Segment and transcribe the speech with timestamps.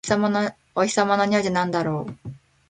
[0.73, 2.29] お日様のにおいってなんだろう？